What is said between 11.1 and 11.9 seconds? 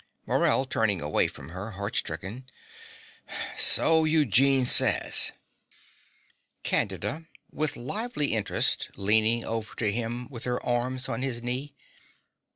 his knee).